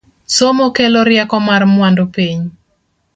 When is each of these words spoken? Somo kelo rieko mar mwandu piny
Somo 0.37 0.65
kelo 0.75 1.01
rieko 1.09 1.37
mar 1.47 1.61
mwandu 1.73 2.03
piny 2.13 2.41